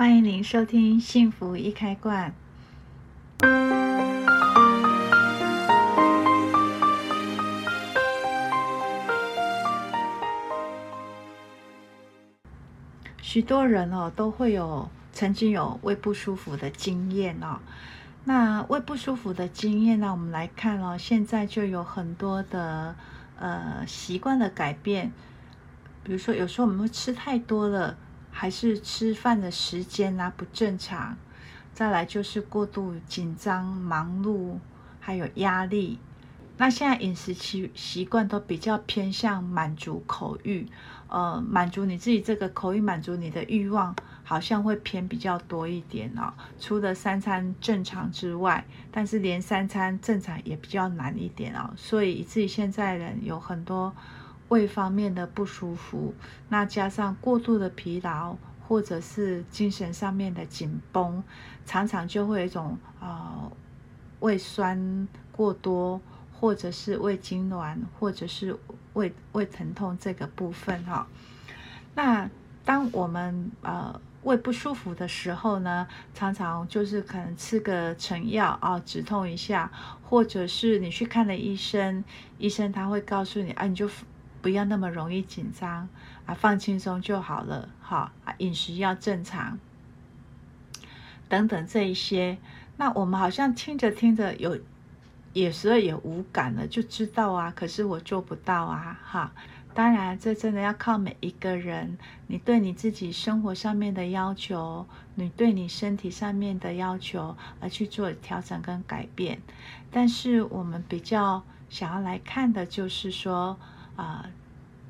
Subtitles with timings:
[0.00, 2.32] 欢迎您收听《幸福一开罐》。
[13.20, 17.58] 许多人哦都会有曾经有胃不舒服的经验哦。
[18.24, 22.96] 那胃不舒服的经验呢，我们来看哦，现在就有很多的
[23.38, 25.12] 呃习惯的改变，
[26.02, 27.98] 比如说有时候我们会吃太多了。
[28.30, 31.16] 还是吃饭的时间啊不正常，
[31.74, 34.58] 再来就是过度紧张、忙碌，
[34.98, 35.98] 还有压力。
[36.56, 40.66] 那现在饮食习习惯都比较偏向满足口欲，
[41.08, 46.32] 呃，满足你自己这个口欲，满足你的欲望，好像会偏比较多一点哦。
[46.58, 51.72] 除了三餐正常之外，但是连三餐正常也比较难一点哦。
[51.76, 53.94] 所以以至于现在人有很多。
[54.50, 56.12] 胃方面的不舒服，
[56.48, 58.36] 那加上过度的疲劳，
[58.66, 61.22] 或者是精神上面的紧绷，
[61.64, 63.52] 常常就会有一种呃
[64.18, 66.00] 胃酸过多，
[66.32, 68.56] 或者是胃痉挛，或者是
[68.94, 71.06] 胃胃疼痛这个部分哈、
[71.94, 72.28] 那
[72.64, 79.70] 当我们呃胃不舒服的时候呢，常常就是可能吃个成药啊、止痛一下，
[80.02, 82.02] 或者是你去看了医生，
[82.38, 83.88] 医生他会告诉你啊，你就。
[84.42, 85.88] 不要那么容易紧张
[86.24, 87.68] 啊，放轻松就好了。
[87.82, 89.58] 哈啊，饮食要正常，
[91.28, 92.38] 等等这一些。
[92.76, 94.58] 那我们好像听着听着有，
[95.34, 97.52] 有时候也无感了，就知道啊。
[97.54, 99.32] 可是我做不到啊，哈。
[99.74, 109.40] 当然，这真的要靠每一个人，你对你自己生活上面的要求，你对你身体上面的要求而去做调整跟改变。
[109.90, 113.58] 但是我们比较想要来看的就是说。
[114.00, 114.30] 啊、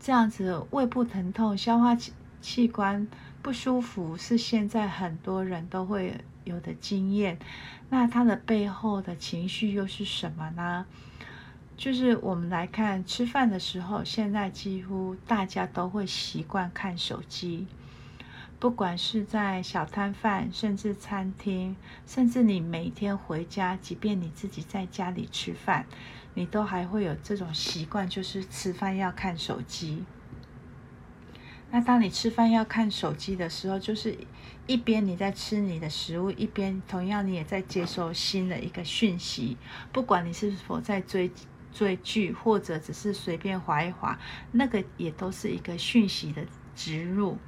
[0.00, 1.94] 这样子胃部疼痛、消化
[2.40, 3.06] 器官
[3.42, 7.38] 不舒服，是现在很多人都会有的经验。
[7.90, 10.86] 那它的背后的情绪又是什么呢？
[11.76, 17.66] 就是我们来看吃饭的时候，现在几乎大家都会习惯看手机，
[18.58, 21.76] 不管是在小摊贩，甚至餐厅，
[22.06, 25.84] 甚至你每天回家，即便你自己在家里吃饭。
[26.34, 30.04] 你都还会有这种习惯，就是吃饭要看手机。
[31.70, 34.16] 那当你吃饭要看手机的时候，就是
[34.66, 39.56] 一边你在吃你的食物，一边同样你也在接收新的一个讯息。
[39.92, 41.32] 不管你是否在追
[41.72, 44.16] 追剧，或者只是随便划一划，
[44.52, 46.44] 那个也都是一个讯息的
[46.76, 47.38] 植入。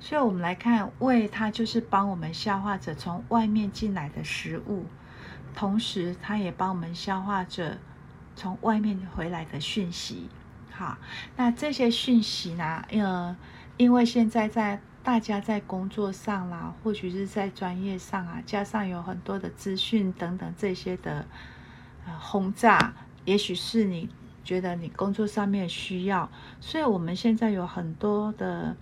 [0.00, 4.84] 所以，我们来看胃，它就是帮我们消化着从外面进来的食物，
[5.54, 7.78] 同时它也帮我们消化着。
[8.36, 10.28] 从外面回来的讯息，
[10.70, 10.98] 好，
[11.36, 12.84] 那这些讯息呢？
[12.90, 13.34] 呃，
[13.78, 21.26] 因为现在在大家在工作上啦，或许是在专业上啊，加上有很多的资讯等等这些的
[22.04, 22.92] 呃轰炸，
[23.24, 24.10] 也许是你
[24.44, 26.30] 觉得你工作上面需要，
[26.60, 28.76] 所以我们现在有很多的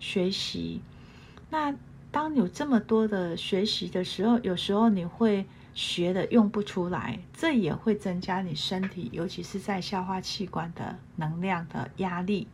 [0.00, 0.80] 学习。
[1.50, 1.74] 那
[2.10, 5.44] 当有这么多的学习的时候，有时候你会。
[5.76, 12.48] 学的用不出来，这也会增加你身体，尤其是在消化器官的能量的压力。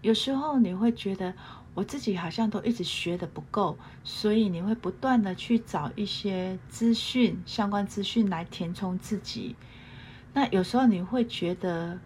[0.00, 1.34] 有时候你会觉得
[1.74, 9.54] 我自己好像都一直学的不够，所以你会不断的去找一些资讯、相关资讯来填充自己。
[10.32, 11.98] 那有时候你会觉得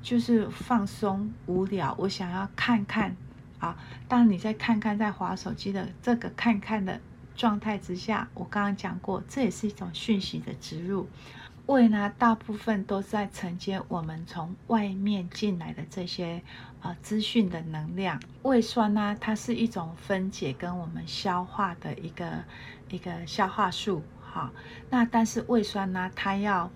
[0.00, 3.16] 就是放松、无聊，我想要看看
[3.58, 3.76] 啊。
[4.06, 7.00] 当你再看看在滑手机的这个看看的。
[7.38, 11.08] 状态之下，我刚刚讲过，这也是一种讯息的植入。
[11.66, 16.42] 胃呢，大部分都在承接我们从外面进来的这些
[16.80, 18.20] 呃资讯的能量。
[18.42, 22.42] 胃酸呢，它是一种分解跟我们消化的一个
[22.90, 24.02] 一个消化素。
[24.20, 24.50] 哈，
[24.90, 26.68] 那但是胃酸呢，它要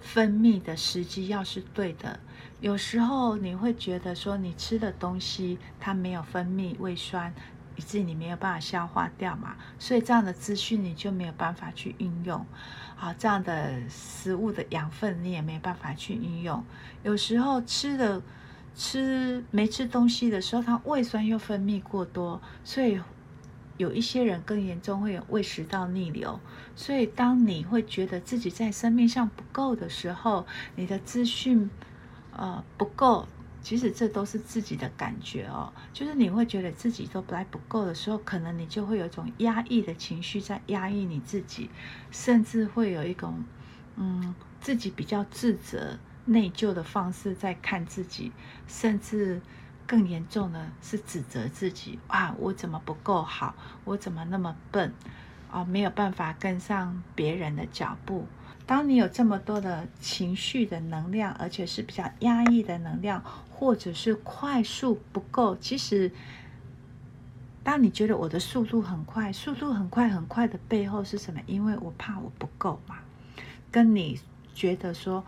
[0.00, 2.18] 分泌的时机要是对的。
[2.60, 7.32] 有时候你会觉得说，你吃的东西它没有分泌胃酸。
[7.78, 12.44] 以致你没有办法消化掉嘛，所以这样的资讯你就没有办法去运用，
[12.96, 16.64] 好，这样的食物的养分你也没办法去运用。
[17.04, 18.20] 有时候吃的
[18.74, 23.00] 吃没吃东西的时候，它胃酸又分泌过多，所以
[23.76, 26.40] 有一些人更严重会有胃食道逆流。
[26.74, 30.44] 所以当你会觉得自己在生命上不够的时候，
[30.74, 31.70] 你的资讯
[32.36, 33.28] 呃不够。
[33.60, 41.68] 其实这都是自己的感觉哦，就是你会觉得自己都来不够的时候，可能你就会有一种压抑的情绪在压抑你自己，
[42.10, 43.42] 甚至会有一种
[43.96, 48.32] 嗯自己比较自责、内疚的方式在看自己，
[48.66, 49.40] 甚至
[49.86, 53.54] 更严重的是指责自己啊，我怎么不够好？
[53.84, 54.92] 我怎么那么笨？
[55.50, 58.26] 啊，没有办法跟上别人的脚步。
[58.68, 66.12] 当你有这么多的情绪的能量，而且是比较压抑的能量，或者是快速不够，其实，
[67.64, 71.40] 当你觉得我的速度很快，速度很快很快的背后是什么？
[71.46, 72.96] 因为我怕我不够嘛，
[73.72, 74.20] 跟你
[74.52, 75.24] 觉得说。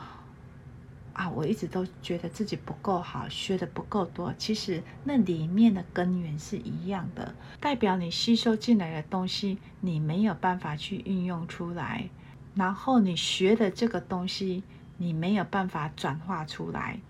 [1.13, 4.33] 啊，我一直都觉得自己不够好，学的不够多。
[4.39, 12.09] 其实那里面的根源是一样的，代表你吸收进来的东西，你没有办法去运用出来。
[12.55, 14.63] 然后你学的这个东西，
[14.99, 17.01] 你没有办法转化出来。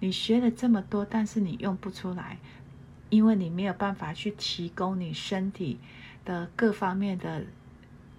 [0.00, 2.38] 你学了这么多，但是你用不出来，
[3.10, 5.78] 因为你没有办法去提供你身体
[6.24, 7.44] 的各方面的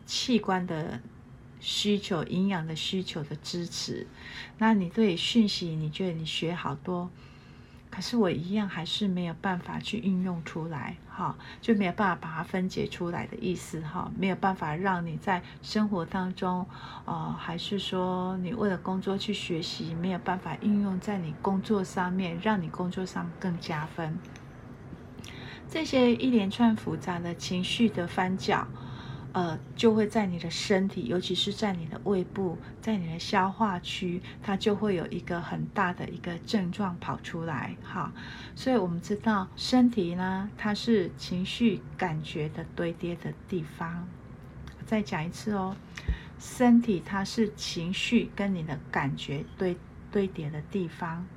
[0.06, 1.00] 器官的。
[1.60, 4.06] 需求营养的需求的支持，
[4.60, 7.10] 那你对讯息，你觉得你学好多，
[7.90, 16.68] 可是我一样还是没有办法去运用出来，哈，就没有办法把它分解出来的意思，哈，没有办法让你在生活当中，
[17.06, 24.18] 呃，还是说你为了工作去学习，没有办法运用在你工作上面，让你工作上更加分。
[25.70, 28.68] 这些一连串复杂的情绪的翻搅。
[29.34, 38.12] 呃，就会在你的身体，尤其是在你的胃部，在你的消化区，它就会有一个很大的一个症状跑出来，哈。
[38.56, 44.08] 所以我们知道，身体呢，它是情绪感觉的堆叠的地方。
[44.86, 45.76] 再讲一次哦，
[46.40, 49.78] 身体它是情绪跟你的感觉堆
[50.12, 51.28] 堆叠的地方。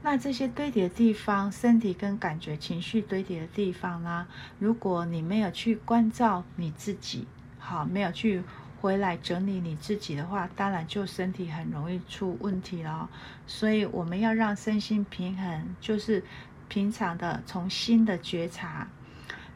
[0.00, 4.26] 那这些堆叠的地方，身体跟感觉、情绪堆叠的地方呢？
[4.58, 7.26] 如果你没有去关照你自己，
[7.58, 8.42] 好，没有去
[8.80, 13.10] 回来整理你自己的话，当然就身体很容易出问题了。
[13.46, 16.22] 所以我们要让身心平衡，就是
[16.68, 18.86] 平常的从心的觉察，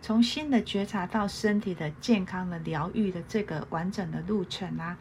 [0.03, 4.99] 从心的觉察到身体的健康的疗愈的这个完整的路程啊，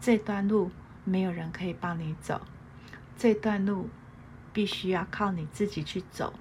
[0.00, 0.70] 这段路
[1.02, 2.40] 没有人可以帮你走，
[3.18, 3.88] 这段路。
[4.54, 6.32] 必须要靠你自己去走，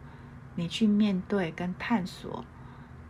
[0.56, 2.46] 你去面对跟探索。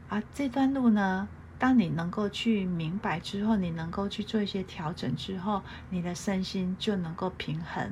[0.09, 1.27] 而这段路呢，
[1.59, 7.91] 当你能够去明白之后，你能够去做一些调整之后，你的身心就能够平衡。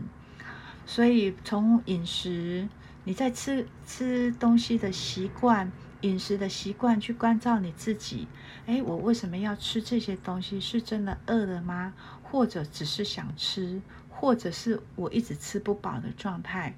[0.86, 2.70] 所以从饮食，
[3.04, 5.72] 你在吃吃东西的习惯、
[6.02, 8.28] 饮食的习惯去关照你自己。
[8.68, 10.60] 诶，我为什么要吃这些东西？
[10.60, 11.94] 是真的饿了吗？
[12.24, 13.82] 或者只是想吃？
[14.10, 16.76] 或者是我一直吃不饱的状态？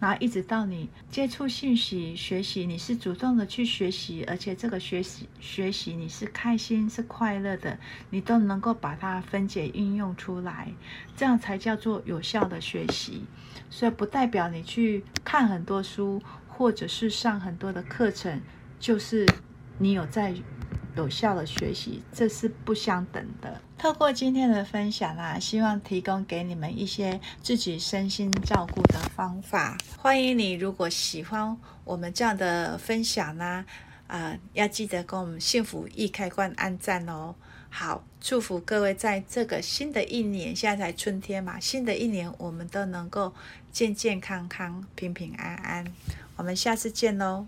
[0.00, 7.78] 然后一直到你接触信息、学习，你是主动的去学习，而且这个学习学习你是开心、是快乐的，
[8.10, 10.72] 你都能够把它分解运用出来，
[11.16, 13.24] 这样才叫做有效的学习。
[13.70, 18.40] 所以不代表你去看很多书，或者是上很多的课程，
[18.78, 19.26] 就是
[19.78, 20.34] 你有在。
[20.98, 23.60] 有效的学习，这是不相等的。
[23.78, 29.78] 透过今天的分享啊，希望提供给你们一些自己身心照顾的方法。
[29.96, 33.64] 欢迎你，如果喜欢我们这样的分享呢，
[34.08, 37.36] 啊、要记得给我们幸福易开关按赞哦。
[37.70, 43.32] 好，祝福各位在这个新的一年，现在才春天嘛，新的一年我们都能够
[43.70, 45.84] 健健康康、平平安安。
[46.34, 47.46] 我们下次见喽。